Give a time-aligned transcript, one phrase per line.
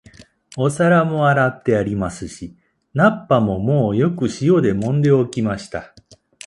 [0.57, 2.57] お皿も洗ってありますし、
[2.95, 5.93] 菜っ葉ももうよく塩でもんで置きました